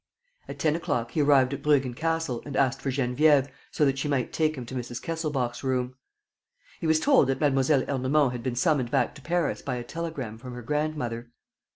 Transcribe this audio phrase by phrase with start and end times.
[0.47, 4.07] At ten o'clock he arrived at Bruggen Castle and asked for Geneviève, so that she
[4.07, 4.99] might take him to Mrs.
[4.99, 5.93] Kesselbach's room.
[6.79, 7.83] He was told that Mlle.
[7.87, 11.29] Ernemont had been summoned back to Paris by a telegram from her grandmother.